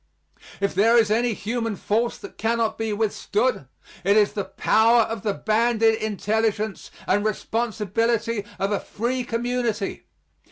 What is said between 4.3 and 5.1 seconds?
the power